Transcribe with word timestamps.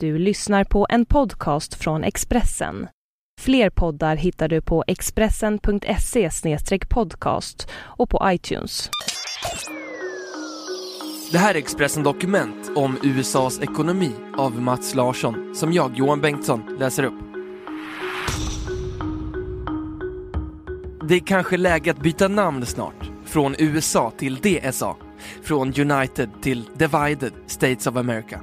Du 0.00 0.18
lyssnar 0.18 0.64
på 0.64 0.86
en 0.90 1.06
podcast 1.06 1.74
från 1.74 2.04
Expressen. 2.04 2.88
Fler 3.40 3.70
poddar 3.70 4.16
hittar 4.16 4.48
du 4.48 4.60
på 4.60 4.84
expressen.se 4.86 6.30
podcast 6.88 7.68
och 7.74 8.10
på 8.10 8.20
iTunes. 8.24 8.90
Det 11.32 11.38
här 11.38 11.54
är 11.54 11.58
Expressen 11.58 12.02
Dokument 12.02 12.70
om 12.74 12.96
USAs 13.02 13.60
ekonomi 13.60 14.12
av 14.36 14.60
Mats 14.60 14.94
Larsson 14.94 15.54
som 15.54 15.72
jag, 15.72 15.96
Johan 15.96 16.20
Bengtsson, 16.20 16.76
läser 16.78 17.02
upp. 17.02 17.20
Det 21.08 21.14
är 21.14 21.26
kanske 21.26 21.56
läge 21.56 21.90
att 21.90 22.02
byta 22.02 22.28
namn 22.28 22.66
snart. 22.66 23.10
Från 23.24 23.54
USA 23.58 24.12
till 24.16 24.36
DSA. 24.36 24.96
Från 25.42 25.72
United 25.80 26.30
till 26.42 26.64
Divided 26.74 27.32
States 27.46 27.86
of 27.86 27.96
America. 27.96 28.40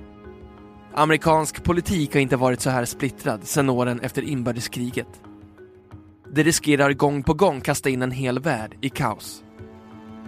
Amerikansk 0.96 1.64
politik 1.64 2.14
har 2.14 2.22
inte 2.22 2.36
varit 2.36 2.62
så 2.62 2.70
här 2.70 2.86
splittrad 2.86 3.48
sedan 3.48 3.70
åren 3.70 4.00
efter 4.00 4.22
inbördeskriget. 4.22 5.22
Det 6.34 6.44
riskerar 6.44 6.94
gång 6.94 7.24
på 7.24 7.34
gång 7.34 7.62
kasta 7.62 7.90
in 7.90 8.02
en 8.02 8.12
hel 8.12 8.40
värld 8.40 8.78
i 8.82 8.90
kaos. 8.90 9.44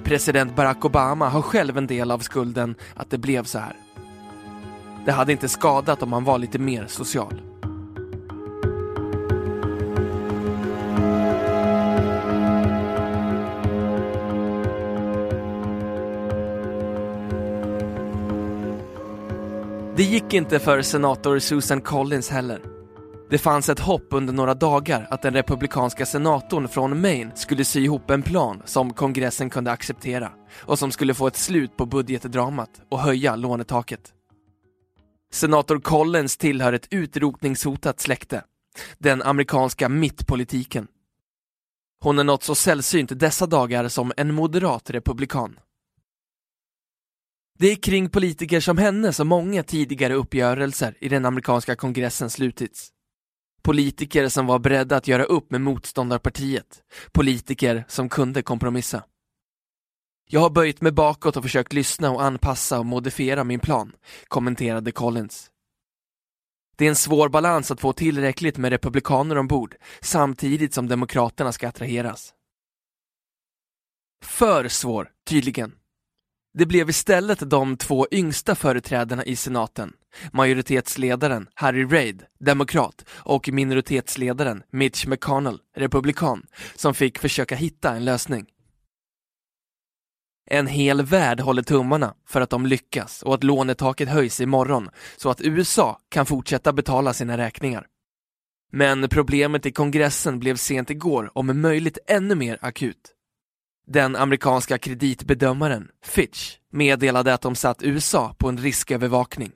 President 0.04 0.56
Barack 0.56 0.86
Obama 0.86 1.30
har 1.30 1.42
själv 1.42 1.78
en 1.78 1.88
del 1.88 2.12
av 2.12 2.20
skulden 2.20 2.76
att 2.96 3.10
det 3.10 3.18
blev 3.18 3.44
så 3.44 3.60
här. 3.60 3.76
Det 5.06 5.12
hade 5.12 5.32
inte 5.32 5.50
skadat 5.50 6.04
om 6.04 6.14
han 6.14 6.24
var 6.24 6.38
lite 6.38 6.60
mer 6.60 6.88
social. 6.88 7.42
Gick 20.16 20.34
inte 20.34 20.60
för 20.60 20.82
senator 20.82 21.40
Susan 21.40 21.82
Collins 21.82 22.30
heller. 22.30 22.62
Det 23.30 23.38
fanns 23.38 23.70
ett 23.70 23.80
hopp 23.80 24.08
under 24.10 24.34
några 24.34 24.54
dagar 24.54 25.08
att 25.10 25.22
den 25.22 25.34
republikanska 25.34 26.06
senatorn 26.06 26.68
från 26.68 27.02
Maine 27.02 27.32
skulle 27.36 27.66
sy 27.66 27.84
ihop 27.84 28.10
en 28.10 28.22
plan 28.22 28.62
som 28.66 28.94
kongressen 28.94 29.50
kunde 29.50 29.72
acceptera 29.72 30.32
och 30.62 30.80
som 30.80 30.92
skulle 30.92 31.14
få 31.14 31.28
ett 31.28 31.36
slut 31.36 31.78
på 31.78 31.86
budgetdramat 31.86 32.70
och 32.92 33.00
höja 33.00 33.36
lånetaket. 33.36 34.14
Senator 35.34 35.80
Collins 35.80 36.38
tillhör 36.38 36.74
ett 36.74 36.88
utrotningshotat 36.90 38.00
släkte, 38.00 38.44
den 38.98 39.22
amerikanska 39.22 39.90
mittpolitiken. 39.90 40.88
Hon 42.04 42.20
är 42.20 42.24
något 42.24 42.44
så 42.44 42.56
sällsynt 42.56 43.20
dessa 43.20 43.46
dagar 43.46 43.88
som 43.88 44.14
en 44.18 44.34
moderat 44.34 44.90
republikan. 44.90 45.60
Det 47.58 47.68
är 47.68 47.76
kring 47.76 48.10
politiker 48.10 48.60
som 48.60 48.78
henne 48.78 49.14
som 49.14 49.28
många 49.28 49.64
tidigare 49.64 50.14
uppgörelser 50.14 50.96
i 51.00 51.10
den 51.10 51.26
amerikanska 51.26 51.76
kongressen 51.76 52.30
slutits. 52.30 52.90
Politiker 53.62 54.28
som 54.30 54.46
var 54.46 54.60
beredda 54.60 54.98
att 54.98 55.08
göra 55.08 55.24
upp 55.24 55.52
med 55.52 55.62
motståndarpartiet. 55.62 56.84
Politiker 57.12 57.86
som 57.88 58.10
kunde 58.10 58.42
kompromissa. 58.42 59.04
Jag 60.30 60.40
har 60.40 60.50
böjt 60.50 60.82
mig 60.82 60.92
bakåt 60.92 61.38
och 61.38 61.44
försökt 61.44 61.74
lyssna 61.74 62.12
och 62.12 62.24
anpassa 62.24 62.80
och 62.80 62.86
modifiera 62.86 63.44
min 63.44 63.60
plan, 63.60 63.92
kommenterade 64.28 64.92
Collins. 64.92 65.52
Det 66.76 66.86
är 66.86 66.90
en 66.90 66.96
svår 66.96 67.30
balans 67.30 67.72
att 67.72 67.82
få 67.82 67.94
tillräckligt 67.94 68.58
med 68.58 68.72
republikaner 68.72 69.38
ombord 69.38 69.76
samtidigt 70.02 70.74
som 70.74 70.88
demokraterna 70.88 71.52
ska 71.52 71.68
attraheras. 71.68 72.34
För 74.24 74.68
svår, 74.68 75.12
tydligen. 75.26 75.76
Det 76.58 76.66
blev 76.66 76.90
istället 76.90 77.50
de 77.50 77.78
två 77.78 78.08
yngsta 78.12 78.56
företrädarna 78.56 79.26
i 79.26 79.36
senaten, 79.36 79.94
majoritetsledaren 80.34 81.48
Harry 81.54 81.86
Reid, 81.86 82.24
demokrat, 82.40 83.06
och 83.10 83.50
minoritetsledaren 83.52 84.64
Mitch 84.72 85.08
McConnell, 85.08 85.60
republikan, 85.76 86.46
som 86.76 86.94
fick 86.94 87.20
försöka 87.20 87.56
hitta 87.56 87.96
en 87.96 88.06
lösning. 88.06 88.46
En 90.52 90.68
hel 90.68 91.02
värld 91.02 91.40
håller 91.40 91.64
tummarna 91.64 92.14
för 92.28 92.42
att 92.42 92.50
de 92.50 92.66
lyckas 92.66 93.24
och 93.24 93.34
att 93.34 93.44
lånetaket 93.44 94.10
höjs 94.10 94.42
imorgon 94.42 94.90
så 95.18 95.30
att 95.30 95.42
USA 95.42 96.00
kan 96.10 96.26
fortsätta 96.26 96.74
betala 96.74 97.14
sina 97.14 97.38
räkningar. 97.38 97.88
Men 98.72 99.10
problemet 99.10 99.66
i 99.66 99.72
kongressen 99.72 100.40
blev 100.40 100.56
sent 100.56 100.90
igår 100.90 101.32
om 101.34 101.62
möjligt 101.62 101.98
ännu 102.08 102.36
mer 102.36 102.58
akut. 102.62 103.15
Den 103.88 104.16
amerikanska 104.16 104.78
kreditbedömaren 104.78 105.88
Fitch 106.06 106.58
meddelade 106.72 107.34
att 107.34 107.42
de 107.42 107.56
satt 107.56 107.84
USA 107.84 108.36
på 108.38 108.50
en 108.50 108.58
riskövervakning. 108.58 109.52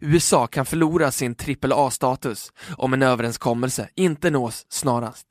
USA 0.00 0.46
kan 0.46 0.66
förlora 0.66 1.10
sin 1.10 1.34
AAA-status 1.62 2.52
om 2.76 2.92
en 2.92 3.02
överenskommelse 3.02 3.88
inte 3.94 4.30
nås 4.30 4.66
snarast. 4.68 5.26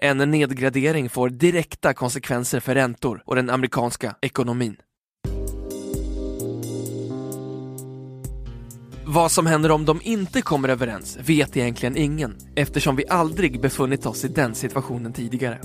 En 0.00 0.18
nedgradering 0.30 1.10
får 1.10 1.28
direkta 1.28 1.94
konsekvenser 1.94 2.60
för 2.60 2.74
räntor 2.74 3.22
och 3.26 3.36
den 3.36 3.50
amerikanska 3.50 4.16
ekonomin. 4.20 4.76
Vad 9.06 9.32
som 9.32 9.46
händer 9.46 9.70
om 9.70 9.84
de 9.84 10.00
inte 10.02 10.42
kommer 10.42 10.68
överens 10.68 11.18
vet 11.20 11.56
egentligen 11.56 11.96
ingen 11.96 12.36
eftersom 12.56 12.96
vi 12.96 13.08
aldrig 13.08 13.60
befunnit 13.60 14.06
oss 14.06 14.24
i 14.24 14.28
den 14.28 14.54
situationen 14.54 15.12
tidigare. 15.12 15.60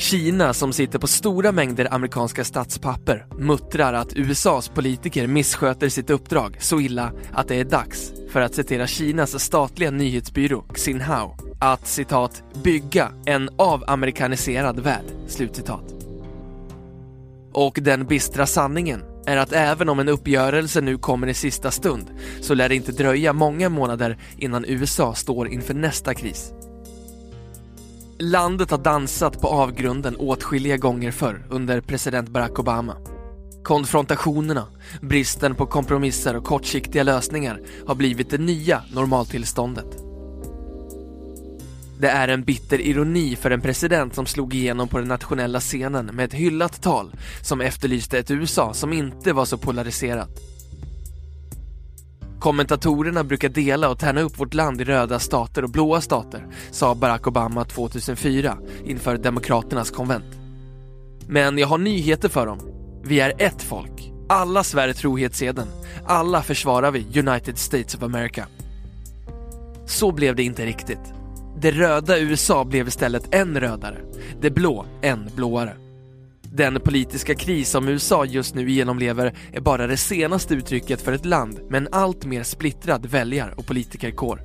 Kina, 0.00 0.54
som 0.54 0.72
sitter 0.72 0.98
på 0.98 1.06
stora 1.06 1.52
mängder 1.52 1.94
amerikanska 1.94 2.44
statspapper, 2.44 3.26
muttrar 3.38 3.92
att 3.92 4.16
USAs 4.16 4.68
politiker 4.68 5.26
missköter 5.26 5.88
sitt 5.88 6.10
uppdrag 6.10 6.56
så 6.60 6.80
illa 6.80 7.12
att 7.32 7.48
det 7.48 7.54
är 7.54 7.64
dags, 7.64 8.12
för 8.32 8.40
att 8.40 8.54
citera 8.54 8.86
Kinas 8.86 9.44
statliga 9.44 9.90
nyhetsbyrå 9.90 10.64
Xinhao, 10.74 11.36
att 11.58 11.86
citat 11.86 12.42
“bygga 12.64 13.12
en 13.26 13.50
avamerikaniserad 13.56 14.80
värld”. 14.80 15.04
Slutcitat. 15.26 15.94
Och 17.52 17.78
den 17.82 18.06
bistra 18.06 18.46
sanningen 18.46 19.02
är 19.26 19.36
att 19.36 19.52
även 19.52 19.88
om 19.88 19.98
en 19.98 20.08
uppgörelse 20.08 20.80
nu 20.80 20.98
kommer 20.98 21.26
i 21.26 21.34
sista 21.34 21.70
stund 21.70 22.06
så 22.40 22.54
lär 22.54 22.68
det 22.68 22.76
inte 22.76 22.92
dröja 22.92 23.32
många 23.32 23.68
månader 23.68 24.18
innan 24.36 24.64
USA 24.64 25.14
står 25.14 25.48
inför 25.48 25.74
nästa 25.74 26.14
kris. 26.14 26.52
Landet 28.22 28.70
har 28.70 28.78
dansat 28.78 29.40
på 29.40 29.48
avgrunden 29.48 30.16
åtskilliga 30.16 30.76
gånger 30.76 31.10
förr 31.10 31.46
under 31.50 31.80
president 31.80 32.28
Barack 32.28 32.58
Obama. 32.58 32.96
Konfrontationerna, 33.62 34.66
bristen 35.00 35.54
på 35.54 35.66
kompromisser 35.66 36.36
och 36.36 36.44
kortsiktiga 36.44 37.02
lösningar 37.02 37.60
har 37.86 37.94
blivit 37.94 38.30
det 38.30 38.38
nya 38.38 38.82
normaltillståndet. 38.94 39.86
Det 42.00 42.08
är 42.08 42.28
en 42.28 42.42
bitter 42.42 42.80
ironi 42.80 43.36
för 43.36 43.50
en 43.50 43.60
president 43.60 44.14
som 44.14 44.26
slog 44.26 44.54
igenom 44.54 44.88
på 44.88 44.98
den 44.98 45.08
nationella 45.08 45.60
scenen 45.60 46.06
med 46.06 46.24
ett 46.24 46.34
hyllat 46.34 46.82
tal 46.82 47.12
som 47.42 47.60
efterlyste 47.60 48.18
ett 48.18 48.30
USA 48.30 48.74
som 48.74 48.92
inte 48.92 49.32
var 49.32 49.44
så 49.44 49.58
polariserat. 49.58 50.40
Kommentatorerna 52.40 53.24
brukar 53.24 53.48
dela 53.48 53.88
och 53.88 53.98
tärna 53.98 54.20
upp 54.20 54.40
vårt 54.40 54.54
land 54.54 54.80
i 54.80 54.84
röda 54.84 55.18
stater 55.18 55.62
och 55.62 55.70
blåa 55.70 56.00
stater, 56.00 56.46
sa 56.70 56.94
Barack 56.94 57.26
Obama 57.26 57.64
2004 57.64 58.58
inför 58.84 59.16
Demokraternas 59.16 59.90
konvent. 59.90 60.38
Men 61.28 61.58
jag 61.58 61.66
har 61.66 61.78
nyheter 61.78 62.28
för 62.28 62.46
dem. 62.46 62.58
Vi 63.04 63.20
är 63.20 63.32
ett 63.38 63.62
folk. 63.62 64.12
Alla 64.28 64.64
svär 64.64 64.92
trohetseden. 64.92 65.66
Alla 66.06 66.42
försvarar 66.42 66.90
vi 66.90 67.20
United 67.20 67.58
States 67.58 67.94
of 67.94 68.02
America. 68.02 68.46
Så 69.86 70.12
blev 70.12 70.36
det 70.36 70.42
inte 70.42 70.66
riktigt. 70.66 71.12
Det 71.58 71.70
röda 71.70 72.18
USA 72.18 72.64
blev 72.64 72.88
istället 72.88 73.34
än 73.34 73.60
rödare. 73.60 73.98
Det 74.40 74.50
blå 74.50 74.86
än 75.02 75.30
blåare. 75.36 75.76
Den 76.52 76.80
politiska 76.80 77.34
kris 77.34 77.70
som 77.70 77.88
USA 77.88 78.24
just 78.24 78.54
nu 78.54 78.70
genomlever 78.70 79.34
är 79.52 79.60
bara 79.60 79.86
det 79.86 79.96
senaste 79.96 80.54
uttrycket 80.54 81.02
för 81.02 81.12
ett 81.12 81.24
land 81.24 81.60
med 81.68 81.78
en 81.78 81.88
allt 81.92 82.24
mer 82.24 82.42
splittrad 82.42 83.06
väljar 83.06 83.54
och 83.56 83.66
politikerkår. 83.66 84.42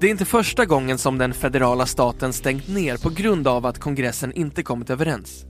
Det 0.00 0.06
är 0.06 0.10
inte 0.10 0.24
första 0.24 0.64
gången 0.64 0.98
som 0.98 1.18
den 1.18 1.34
federala 1.34 1.86
staten 1.86 2.32
stängt 2.32 2.68
ner 2.68 2.96
på 2.96 3.10
grund 3.10 3.48
av 3.48 3.66
att 3.66 3.78
kongressen 3.78 4.32
inte 4.32 4.62
kommit 4.62 4.90
överens. 4.90 5.44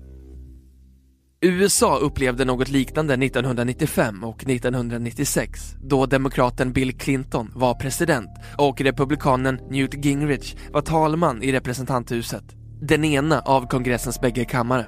USA 1.41 1.97
upplevde 1.97 2.45
något 2.45 2.69
liknande 2.69 3.15
1995 3.15 4.25
och 4.25 4.45
1996 4.49 5.61
då 5.83 6.07
demokraten 6.07 6.73
Bill 6.73 6.99
Clinton 6.99 7.53
var 7.55 7.75
president 7.75 8.31
och 8.59 8.81
republikanen 8.81 9.61
Newt 9.71 10.05
Gingrich 10.05 10.55
var 10.73 10.83
talman 10.83 11.43
i 11.43 11.53
representanthuset 11.53 12.62
den 12.83 13.05
ena 13.05 13.41
av 13.41 13.67
kongressens 13.67 14.21
bägge 14.21 14.45
kammare. 14.45 14.87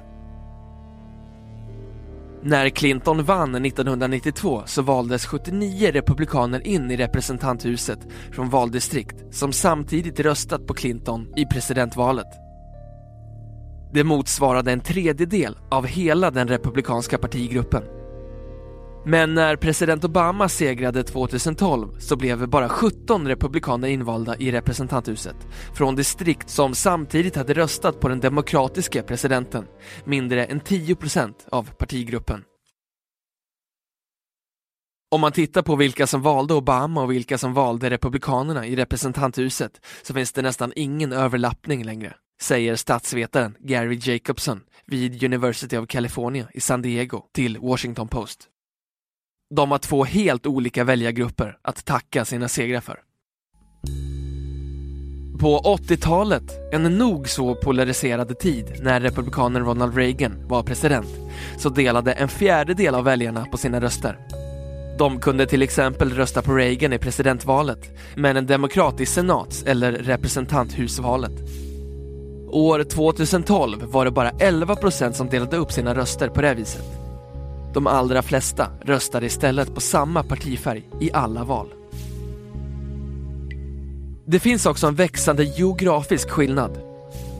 När 2.43 2.69
Clinton 2.69 3.23
vann 3.23 3.65
1992 3.65 4.63
så 4.65 4.81
valdes 4.81 5.25
79 5.25 5.91
republikaner 5.91 6.67
in 6.67 6.91
i 6.91 6.97
representanthuset 6.97 7.99
från 8.31 8.49
valdistrikt 8.49 9.15
som 9.31 9.53
samtidigt 9.53 10.19
röstat 10.19 10.67
på 10.67 10.73
Clinton 10.73 11.33
i 11.35 11.45
presidentvalet. 11.45 12.27
Det 13.93 14.03
motsvarade 14.03 14.71
en 14.71 14.81
tredjedel 14.81 15.57
av 15.71 15.85
hela 15.85 16.31
den 16.31 16.47
republikanska 16.47 17.17
partigruppen. 17.17 17.83
Men 19.07 19.33
när 19.33 19.55
president 19.55 20.03
Obama 20.03 20.49
segrade 20.49 21.03
2012 21.03 21.99
så 21.99 22.15
blev 22.15 22.47
bara 22.47 22.69
17 22.69 23.27
republikaner 23.27 23.87
invalda 23.87 24.37
i 24.37 24.51
representanthuset 24.51 25.35
från 25.73 25.95
distrikt 25.95 26.49
som 26.49 26.75
samtidigt 26.75 27.35
hade 27.35 27.53
röstat 27.53 27.99
på 27.99 28.07
den 28.07 28.19
demokratiska 28.19 29.03
presidenten, 29.03 29.65
mindre 30.05 30.45
än 30.45 30.61
10% 30.61 31.33
av 31.49 31.69
partigruppen. 31.77 32.43
Om 35.11 35.21
man 35.21 35.31
tittar 35.31 35.61
på 35.61 35.75
vilka 35.75 36.07
som 36.07 36.21
valde 36.21 36.53
Obama 36.53 37.03
och 37.03 37.11
vilka 37.11 37.37
som 37.37 37.53
valde 37.53 37.89
Republikanerna 37.89 38.65
i 38.65 38.75
representanthuset 38.75 39.85
så 40.03 40.13
finns 40.13 40.31
det 40.31 40.41
nästan 40.41 40.73
ingen 40.75 41.13
överlappning 41.13 41.83
längre, 41.83 42.13
säger 42.41 42.75
statsvetaren 42.75 43.55
Gary 43.59 43.99
Jacobson 44.01 44.61
vid 44.85 45.23
University 45.23 45.77
of 45.77 45.87
California 45.87 46.47
i 46.53 46.59
San 46.59 46.81
Diego 46.81 47.23
till 47.33 47.57
Washington 47.57 48.07
Post. 48.07 48.49
De 49.49 49.71
har 49.71 49.77
två 49.77 50.03
helt 50.03 50.45
olika 50.45 50.83
väljargrupper 50.83 51.57
att 51.61 51.85
tacka 51.85 52.25
sina 52.25 52.47
segrar 52.47 52.81
för. 52.81 52.99
På 55.39 55.59
80-talet, 55.59 56.43
en 56.73 56.97
nog 56.97 57.29
så 57.29 57.55
polariserad 57.55 58.39
tid 58.39 58.65
när 58.81 58.99
republikanen 59.01 59.65
Ronald 59.65 59.95
Reagan 59.97 60.47
var 60.47 60.63
president, 60.63 61.07
så 61.57 61.69
delade 61.69 62.11
en 62.11 62.27
fjärdedel 62.27 62.95
av 62.95 63.03
väljarna 63.03 63.45
på 63.45 63.57
sina 63.57 63.81
röster. 63.81 64.19
De 64.97 65.19
kunde 65.19 65.45
till 65.45 65.61
exempel 65.61 66.09
rösta 66.09 66.41
på 66.41 66.53
Reagan 66.53 66.93
i 66.93 66.97
presidentvalet, 66.97 67.79
men 68.15 68.37
en 68.37 68.45
demokrat 68.45 69.01
i 69.01 69.05
senats 69.05 69.63
eller 69.63 69.91
representanthusvalet. 69.91 71.33
År 72.47 72.83
2012 72.83 73.83
var 73.83 74.05
det 74.05 74.11
bara 74.11 74.31
11% 74.31 75.11
som 75.11 75.29
delade 75.29 75.57
upp 75.57 75.71
sina 75.71 75.95
röster 75.95 76.29
på 76.29 76.41
det 76.41 76.53
viset. 76.53 77.04
De 77.75 77.87
allra 77.87 78.21
flesta 78.21 78.67
röstade 78.81 79.25
istället 79.25 79.75
på 79.75 79.81
samma 79.81 80.23
partifärg 80.23 80.89
i 81.01 81.11
alla 81.13 81.43
val. 81.43 81.67
Det 84.25 84.39
finns 84.39 84.65
också 84.65 84.87
en 84.87 84.95
växande 84.95 85.43
geografisk 85.43 86.29
skillnad. 86.29 86.79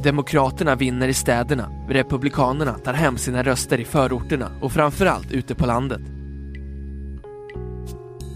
Demokraterna 0.04 0.76
vinner 0.76 1.08
i 1.08 1.14
städerna, 1.14 1.72
Republikanerna 1.90 2.74
tar 2.74 2.94
hem 2.94 3.18
sina 3.18 3.44
röster 3.44 3.80
i 3.80 3.86
förorterna 3.86 4.52
och 4.62 4.72
framförallt 4.72 5.32
ute 5.32 5.56
på 5.56 5.66
landet. 5.66 6.02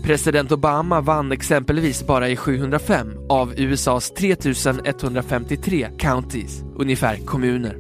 President 0.03 0.51
Obama 0.51 1.01
vann 1.01 1.31
exempelvis 1.31 2.07
bara 2.07 2.29
i 2.29 2.35
705 2.35 3.07
av 3.29 3.53
USAs 3.57 4.11
3153 4.11 5.89
counties, 5.97 6.63
ungefär 6.75 7.15
kommuner. 7.25 7.77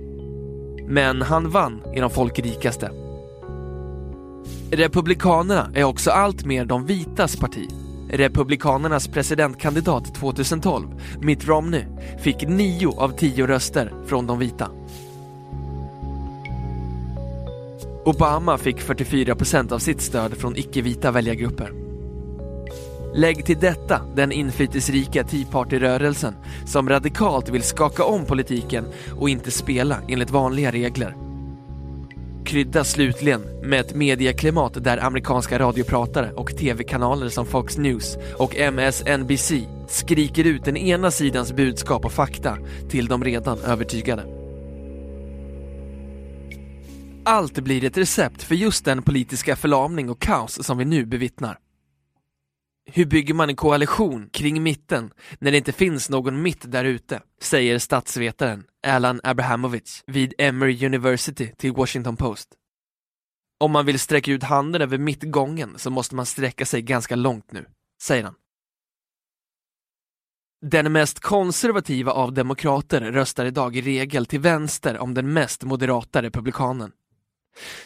Men 0.87 1.21
han 1.21 1.49
vann 1.49 1.81
i 1.95 1.99
de 1.99 2.09
folkrikaste. 2.09 3.08
Republikanerna 4.71 5.71
är 5.73 5.83
också 5.83 6.11
allt 6.11 6.45
mer 6.45 6.65
de 6.65 6.85
vitas 6.85 7.35
parti. 7.35 7.69
Republikanernas 8.09 9.07
presidentkandidat 9.07 10.15
2012, 10.15 10.87
Mitt 11.21 11.47
Romney, 11.47 11.85
fick 12.19 12.47
9 12.47 12.87
av 12.87 13.09
10 13.09 13.47
röster 13.47 13.93
från 14.07 14.27
de 14.27 14.39
vita. 14.39 14.71
Obama 18.05 18.57
fick 18.57 18.81
44 18.81 19.35
procent 19.35 19.71
av 19.71 19.79
sitt 19.79 20.01
stöd 20.01 20.37
från 20.37 20.57
icke-vita 20.57 21.11
väljargrupper. 21.11 21.73
Lägg 23.13 23.45
till 23.45 23.59
detta 23.59 24.01
den 24.15 24.31
inflytelserika 24.31 25.23
Tea 25.23 25.45
Party-rörelsen 25.51 26.35
som 26.65 26.89
radikalt 26.89 27.49
vill 27.49 27.63
skaka 27.63 28.03
om 28.03 28.25
politiken 28.25 28.85
och 29.19 29.29
inte 29.29 29.51
spela 29.51 29.97
enligt 30.07 30.31
vanliga 30.31 30.71
regler. 30.71 31.28
Krydda 32.49 32.83
slutligen 32.83 33.41
med 33.63 33.79
ett 33.79 33.95
medieklimat 33.95 34.83
där 34.83 35.05
amerikanska 35.05 35.59
radiopratare 35.59 36.31
och 36.31 36.57
tv-kanaler 36.57 37.29
som 37.29 37.45
Fox 37.45 37.77
News 37.77 38.17
och 38.37 38.55
MSNBC 38.55 39.51
skriker 39.87 40.47
ut 40.47 40.65
den 40.65 40.77
ena 40.77 41.11
sidans 41.11 41.53
budskap 41.53 42.05
och 42.05 42.11
fakta 42.11 42.57
till 42.89 43.07
de 43.07 43.23
redan 43.23 43.59
övertygade. 43.59 44.25
Allt 47.25 47.59
blir 47.59 47.83
ett 47.83 47.97
recept 47.97 48.43
för 48.43 48.55
just 48.55 48.85
den 48.85 49.03
politiska 49.03 49.55
förlamning 49.55 50.09
och 50.09 50.21
kaos 50.21 50.65
som 50.65 50.77
vi 50.77 50.85
nu 50.85 51.05
bevittnar. 51.05 51.57
Hur 52.93 53.05
bygger 53.05 53.33
man 53.33 53.49
en 53.49 53.55
koalition 53.55 54.29
kring 54.29 54.63
mitten 54.63 55.11
när 55.39 55.51
det 55.51 55.57
inte 55.57 55.71
finns 55.71 56.09
någon 56.09 56.41
mitt 56.41 56.71
där 56.71 56.85
ute? 56.85 57.21
Säger 57.41 57.79
statsvetaren 57.79 58.63
Alan 58.87 59.21
Abrahamovich 59.23 60.03
vid 60.07 60.33
Emory 60.37 60.85
University 60.85 61.51
till 61.57 61.73
Washington 61.73 62.17
Post. 62.17 62.49
Om 63.59 63.71
man 63.71 63.85
vill 63.85 63.99
sträcka 63.99 64.31
ut 64.31 64.43
handen 64.43 64.81
över 64.81 64.97
mittgången 64.97 65.73
så 65.77 65.89
måste 65.89 66.15
man 66.15 66.25
sträcka 66.25 66.65
sig 66.65 66.81
ganska 66.81 67.15
långt 67.15 67.51
nu, 67.51 67.65
säger 68.01 68.23
han. 68.23 68.35
Den 70.61 70.91
mest 70.91 71.19
konservativa 71.19 72.11
av 72.11 72.33
demokrater 72.33 73.01
röstar 73.01 73.45
idag 73.45 73.75
i 73.75 73.81
regel 73.81 74.25
till 74.25 74.39
vänster 74.39 74.97
om 74.97 75.13
den 75.13 75.33
mest 75.33 75.63
moderata 75.63 76.21
republikanen. 76.21 76.91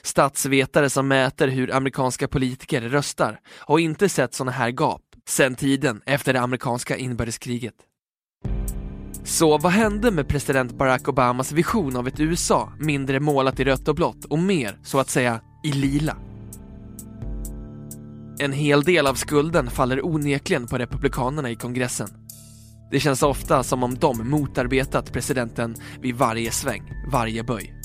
Statsvetare 0.02 0.90
som 0.90 1.08
mäter 1.08 1.48
hur 1.48 1.76
amerikanska 1.76 2.28
politiker 2.28 2.82
röstar 2.82 3.40
har 3.60 3.80
inte 3.80 4.10
sett 4.10 4.34
sådana 4.34 4.52
här 4.52 4.70
gap 4.70 5.02
sedan 5.28 5.56
tiden 5.56 6.02
efter 6.06 6.34
det 6.34 6.42
amerikanska 6.42 6.98
inbördeskriget. 6.98 7.76
Så 9.24 9.58
vad 9.58 9.72
hände 9.72 10.12
med 10.12 10.28
president 10.28 10.78
Barack 10.78 11.08
Obamas 11.08 11.52
vision 11.52 11.96
av 11.96 12.08
ett 12.08 12.20
USA 12.20 12.74
mindre 12.80 13.20
målat 13.20 13.60
i 13.60 13.64
rött 13.64 13.88
och 13.88 13.96
blått 13.96 14.26
och 14.26 14.40
mer, 14.40 14.80
så 14.84 15.00
att 15.00 15.10
säga, 15.10 15.42
i 15.64 15.72
lila? 15.72 16.18
En 18.40 18.54
hel 18.54 18.84
del 18.84 19.08
av 19.08 19.16
skulden 19.16 19.70
faller 19.70 20.06
onekligen 20.06 20.68
på 20.68 20.78
republikanerna 20.78 21.52
i 21.52 21.56
kongressen. 21.56 22.08
Det 22.92 23.00
känns 23.00 23.24
ofta 23.24 23.64
som 23.64 23.84
om 23.84 23.96
de 23.96 24.30
motarbetat 24.30 25.14
presidenten 25.14 25.76
vid 26.02 26.16
varje 26.16 26.52
sväng, 26.52 26.84
varje 27.12 27.44
böj. 27.44 27.83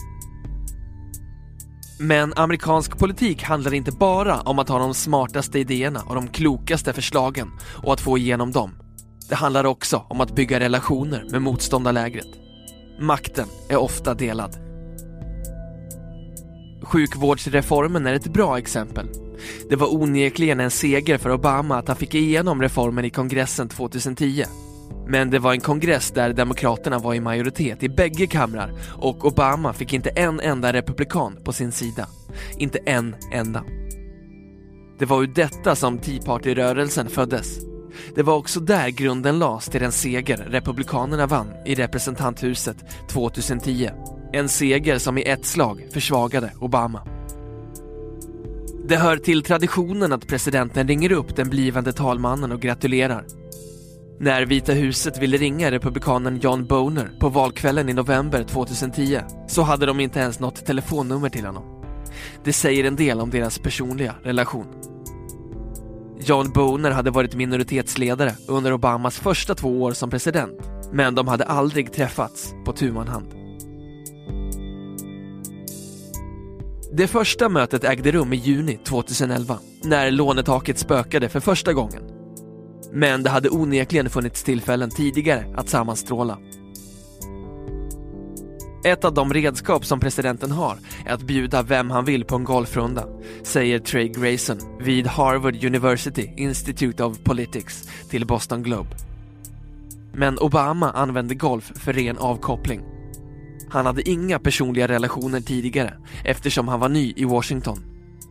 Men 2.00 2.32
amerikansk 2.36 2.98
politik 2.98 3.42
handlar 3.42 3.74
inte 3.74 3.92
bara 3.92 4.40
om 4.40 4.58
att 4.58 4.68
ha 4.68 4.78
de 4.78 4.94
smartaste 4.94 5.58
idéerna 5.58 6.02
och 6.06 6.14
de 6.14 6.28
klokaste 6.28 6.92
förslagen 6.92 7.50
och 7.82 7.92
att 7.92 8.00
få 8.00 8.18
igenom 8.18 8.52
dem. 8.52 8.74
Det 9.28 9.34
handlar 9.34 9.64
också 9.64 10.04
om 10.08 10.20
att 10.20 10.34
bygga 10.34 10.60
relationer 10.60 11.26
med 11.30 11.42
motståndarlägret. 11.42 12.26
Makten 13.00 13.46
är 13.68 13.76
ofta 13.76 14.14
delad. 14.14 14.56
Sjukvårdsreformen 16.82 18.06
är 18.06 18.14
ett 18.14 18.32
bra 18.32 18.58
exempel. 18.58 19.08
Det 19.68 19.76
var 19.76 19.94
onekligen 19.94 20.60
en 20.60 20.70
seger 20.70 21.18
för 21.18 21.30
Obama 21.30 21.76
att 21.76 21.88
han 21.88 21.96
fick 21.96 22.14
igenom 22.14 22.62
reformen 22.62 23.04
i 23.04 23.10
kongressen 23.10 23.68
2010. 23.68 24.44
Men 25.08 25.30
det 25.30 25.38
var 25.38 25.52
en 25.52 25.60
kongress 25.60 26.10
där 26.10 26.32
Demokraterna 26.32 26.98
var 26.98 27.14
i 27.14 27.20
majoritet 27.20 27.82
i 27.82 27.88
bägge 27.88 28.26
kamrar 28.26 28.72
och 28.88 29.24
Obama 29.24 29.72
fick 29.72 29.92
inte 29.92 30.10
en 30.10 30.40
enda 30.40 30.72
republikan 30.72 31.38
på 31.44 31.52
sin 31.52 31.72
sida. 31.72 32.06
Inte 32.58 32.78
en 32.78 33.16
enda. 33.32 33.64
Det 34.98 35.04
var 35.04 35.22
ur 35.22 35.26
detta 35.26 35.76
som 35.76 35.98
Tea 35.98 36.22
Party-rörelsen 36.22 37.08
föddes. 37.08 37.58
Det 38.14 38.22
var 38.22 38.36
också 38.36 38.60
där 38.60 38.88
grunden 38.88 39.38
lades 39.38 39.66
till 39.66 39.80
den 39.80 39.92
seger 39.92 40.36
Republikanerna 40.36 41.26
vann 41.26 41.52
i 41.66 41.74
representanthuset 41.74 42.76
2010. 43.08 43.90
En 44.32 44.48
seger 44.48 44.98
som 44.98 45.18
i 45.18 45.22
ett 45.22 45.46
slag 45.46 45.86
försvagade 45.92 46.52
Obama. 46.60 47.02
Det 48.88 48.96
hör 48.96 49.16
till 49.16 49.42
traditionen 49.42 50.12
att 50.12 50.26
presidenten 50.26 50.88
ringer 50.88 51.12
upp 51.12 51.36
den 51.36 51.48
blivande 51.48 51.92
talmannen 51.92 52.52
och 52.52 52.60
gratulerar. 52.60 53.24
När 54.20 54.46
Vita 54.46 54.72
huset 54.72 55.18
ville 55.18 55.36
ringa 55.36 55.70
republikanen 55.70 56.38
John 56.38 56.66
Boner 56.66 57.10
på 57.20 57.28
valkvällen 57.28 57.88
i 57.88 57.92
november 57.92 58.44
2010 58.44 59.20
så 59.48 59.62
hade 59.62 59.86
de 59.86 60.00
inte 60.00 60.20
ens 60.20 60.40
något 60.40 60.66
telefonnummer 60.66 61.28
till 61.28 61.46
honom. 61.46 61.64
Det 62.44 62.52
säger 62.52 62.84
en 62.84 62.96
del 62.96 63.20
om 63.20 63.30
deras 63.30 63.58
personliga 63.58 64.14
relation. 64.22 64.66
John 66.20 66.50
Boner 66.50 66.90
hade 66.90 67.10
varit 67.10 67.34
minoritetsledare 67.34 68.32
under 68.48 68.72
Obamas 68.72 69.18
första 69.18 69.54
två 69.54 69.82
år 69.82 69.92
som 69.92 70.10
president, 70.10 70.70
men 70.92 71.14
de 71.14 71.28
hade 71.28 71.44
aldrig 71.44 71.92
träffats 71.92 72.54
på 72.64 72.72
tu 72.72 72.92
man 72.92 73.08
hand. 73.08 73.34
Det 76.92 77.06
första 77.06 77.48
mötet 77.48 77.84
ägde 77.84 78.12
rum 78.12 78.32
i 78.32 78.36
juni 78.36 78.78
2011, 78.84 79.58
när 79.84 80.10
lånetaket 80.10 80.78
spökade 80.78 81.28
för 81.28 81.40
första 81.40 81.72
gången 81.72 82.17
men 82.92 83.22
det 83.22 83.30
hade 83.30 83.50
onekligen 83.50 84.10
funnits 84.10 84.42
tillfällen 84.42 84.90
tidigare 84.90 85.44
att 85.56 85.68
sammanstråla. 85.68 86.38
Ett 88.84 89.04
av 89.04 89.14
de 89.14 89.32
redskap 89.32 89.84
som 89.84 90.00
presidenten 90.00 90.50
har 90.50 90.78
är 91.06 91.12
att 91.12 91.22
bjuda 91.22 91.62
vem 91.62 91.90
han 91.90 92.04
vill 92.04 92.24
på 92.24 92.36
en 92.36 92.44
golfrunda, 92.44 93.04
säger 93.42 93.78
Trey 93.78 94.08
Grayson 94.08 94.58
vid 94.80 95.06
Harvard 95.06 95.64
University 95.64 96.30
Institute 96.36 97.04
of 97.04 97.18
Politics 97.24 97.88
till 98.10 98.26
Boston 98.26 98.62
Globe. 98.62 98.90
Men 100.12 100.38
Obama 100.38 100.90
använde 100.90 101.34
golf 101.34 101.72
för 101.74 101.92
ren 101.92 102.18
avkoppling. 102.18 102.80
Han 103.68 103.86
hade 103.86 104.10
inga 104.10 104.38
personliga 104.38 104.88
relationer 104.88 105.40
tidigare 105.40 105.94
eftersom 106.24 106.68
han 106.68 106.80
var 106.80 106.88
ny 106.88 107.12
i 107.16 107.24
Washington 107.24 107.78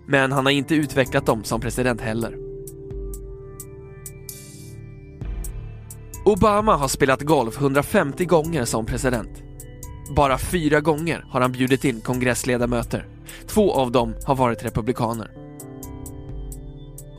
Men 0.07 0.31
han 0.31 0.45
har 0.45 0.51
inte 0.51 0.75
utvecklat 0.75 1.25
dem 1.25 1.43
som 1.43 1.61
president 1.61 2.01
heller. 2.01 2.46
Obama 6.27 6.75
har 6.75 6.87
spelat 6.87 7.21
golf 7.21 7.57
150 7.61 8.25
gånger 8.25 8.65
som 8.65 8.85
president. 8.85 9.43
Bara 10.15 10.37
fyra 10.37 10.81
gånger 10.81 11.25
har 11.29 11.41
han 11.41 11.51
bjudit 11.51 11.85
in 11.85 12.01
kongressledamöter. 12.01 13.07
Två 13.47 13.73
av 13.73 13.91
dem 13.91 14.15
har 14.25 14.35
varit 14.35 14.65
republikaner. 14.65 15.31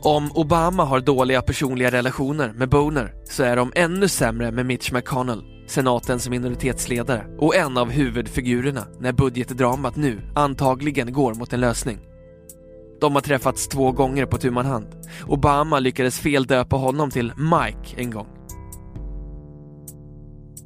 Om 0.01 0.31
Obama 0.31 0.83
har 0.83 0.99
dåliga 0.99 1.41
personliga 1.41 1.91
relationer 1.91 2.53
med 2.53 2.69
Boner 2.69 3.13
så 3.25 3.43
är 3.43 3.55
de 3.55 3.71
ännu 3.75 4.07
sämre 4.07 4.51
med 4.51 4.65
Mitch 4.65 4.91
McConnell, 4.91 5.43
senatens 5.67 6.29
minoritetsledare 6.29 7.25
och 7.39 7.55
en 7.55 7.77
av 7.77 7.89
huvudfigurerna 7.89 8.87
när 8.99 9.11
budgetdramat 9.11 9.95
nu 9.95 10.21
antagligen 10.35 11.13
går 11.13 11.33
mot 11.33 11.53
en 11.53 11.59
lösning. 11.59 11.99
De 13.01 13.15
har 13.15 13.21
träffats 13.21 13.67
två 13.67 13.91
gånger 13.91 14.25
på 14.25 14.37
tu 14.37 14.51
man 14.51 14.65
hand. 14.65 14.87
Obama 15.27 15.79
lyckades 15.79 16.19
feldöpa 16.19 16.75
honom 16.75 17.11
till 17.11 17.33
Mike 17.37 18.01
en 18.01 18.11
gång. 18.11 18.38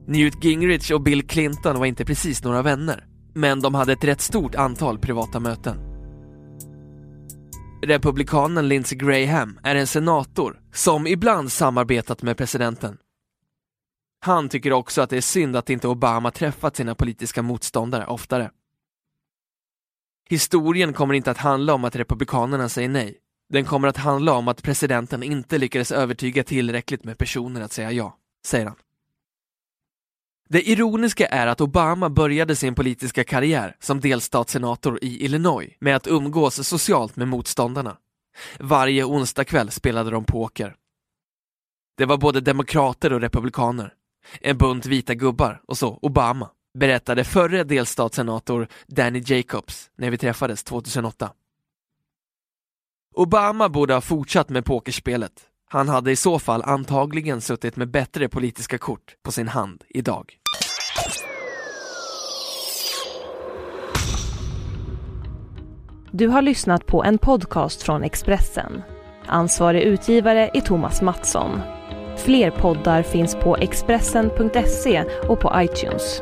Newt 0.07 0.43
Gingrich 0.43 0.91
och 0.91 1.01
Bill 1.01 1.27
Clinton 1.27 1.79
var 1.79 1.85
inte 1.85 2.05
precis 2.05 2.43
några 2.43 2.61
vänner, 2.61 3.05
men 3.33 3.61
de 3.61 3.75
hade 3.75 3.93
ett 3.93 4.03
rätt 4.03 4.21
stort 4.21 4.55
antal 4.55 4.99
privata 4.99 5.39
möten. 5.39 5.77
Republikanen 7.83 8.67
Lindsey 8.67 8.97
Graham 8.97 9.59
är 9.63 9.75
en 9.75 9.87
senator 9.87 10.61
som 10.73 11.07
ibland 11.07 11.51
samarbetat 11.51 12.21
med 12.21 12.37
presidenten. 12.37 12.97
Han 14.19 14.49
tycker 14.49 14.73
också 14.73 15.01
att 15.01 15.09
det 15.09 15.17
är 15.17 15.21
synd 15.21 15.55
att 15.55 15.69
inte 15.69 15.87
Obama 15.87 16.31
träffat 16.31 16.75
sina 16.75 16.95
politiska 16.95 17.41
motståndare 17.41 18.05
oftare. 18.05 18.51
Historien 20.29 20.93
kommer 20.93 21.13
inte 21.13 21.31
att 21.31 21.37
handla 21.37 21.73
om 21.73 21.83
att 21.83 21.95
republikanerna 21.95 22.69
säger 22.69 22.89
nej. 22.89 23.17
Den 23.49 23.65
kommer 23.65 23.87
att 23.87 23.97
handla 23.97 24.33
om 24.33 24.47
att 24.47 24.63
presidenten 24.63 25.23
inte 25.23 25.57
lyckades 25.57 25.91
övertyga 25.91 26.43
tillräckligt 26.43 27.03
med 27.03 27.17
personer 27.17 27.61
att 27.61 27.71
säga 27.71 27.91
ja, 27.91 28.17
säger 28.45 28.65
han. 28.65 28.75
Det 30.49 30.69
ironiska 30.69 31.27
är 31.27 31.47
att 31.47 31.61
Obama 31.61 32.09
började 32.09 32.55
sin 32.55 32.75
politiska 32.75 33.23
karriär 33.23 33.75
som 33.79 33.99
delstatssenator 33.99 34.99
i 35.01 35.25
Illinois 35.25 35.69
med 35.79 35.95
att 35.95 36.07
umgås 36.07 36.67
socialt 36.67 37.15
med 37.15 37.27
motståndarna. 37.27 37.97
Varje 38.59 39.03
onsdagkväll 39.03 39.71
spelade 39.71 40.11
de 40.11 40.25
poker. 40.25 40.75
Det 41.97 42.05
var 42.05 42.17
både 42.17 42.41
demokrater 42.41 43.13
och 43.13 43.21
republikaner. 43.21 43.93
En 44.41 44.57
bunt 44.57 44.85
vita 44.85 45.13
gubbar 45.13 45.61
och 45.67 45.77
så 45.77 45.99
Obama, 46.01 46.49
berättade 46.79 47.23
förre 47.23 47.63
delstatssenator 47.63 48.67
Danny 48.87 49.23
Jacobs 49.25 49.91
när 49.95 50.09
vi 50.11 50.17
träffades 50.17 50.63
2008. 50.63 51.31
Obama 53.15 53.69
borde 53.69 53.93
ha 53.93 54.01
fortsatt 54.01 54.49
med 54.49 54.65
pokerspelet. 54.65 55.49
Han 55.73 55.89
hade 55.89 56.11
i 56.11 56.15
så 56.15 56.39
fall 56.39 56.61
antagligen 56.61 57.41
suttit 57.41 57.75
med 57.75 57.91
bättre 57.91 58.29
politiska 58.29 58.77
kort 58.77 59.15
på 59.23 59.31
sin 59.31 59.47
hand 59.47 59.83
idag. 59.89 60.33
Du 66.11 66.27
har 66.27 66.41
lyssnat 66.41 66.85
på 66.85 67.03
en 67.03 67.17
podcast 67.17 67.83
från 67.83 68.03
Expressen. 68.03 68.81
Ansvarig 69.25 69.81
utgivare 69.81 70.49
är 70.53 70.61
Thomas 70.61 71.01
Mattsson. 71.01 71.59
Fler 72.17 72.51
poddar 72.51 73.03
finns 73.03 73.35
på 73.35 73.57
Expressen.se 73.57 75.03
och 75.29 75.39
på 75.39 75.51
iTunes. 75.55 76.21